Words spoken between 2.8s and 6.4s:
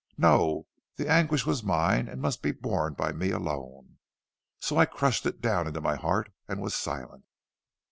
by me alone. So I crushed it down into my heart